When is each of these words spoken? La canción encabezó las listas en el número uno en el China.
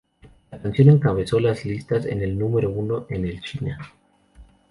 La 0.49 0.59
canción 0.59 0.89
encabezó 0.89 1.39
las 1.39 1.63
listas 1.63 2.07
en 2.07 2.23
el 2.23 2.35
número 2.35 2.71
uno 2.71 3.05
en 3.11 3.23
el 3.27 3.39
China. 3.41 3.77